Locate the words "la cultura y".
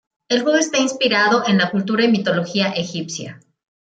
1.59-2.07